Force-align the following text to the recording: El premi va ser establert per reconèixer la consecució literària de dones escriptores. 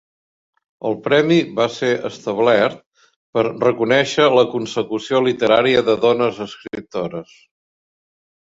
El 0.89 0.95
premi 1.07 1.35
va 1.59 1.67
ser 1.73 1.89
establert 2.09 2.79
per 3.37 3.43
reconèixer 3.49 4.25
la 4.39 4.47
consecució 4.55 5.23
literària 5.29 5.85
de 5.91 5.97
dones 6.07 6.41
escriptores. 6.49 7.37